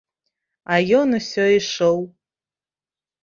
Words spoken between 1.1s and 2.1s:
усё ішоў.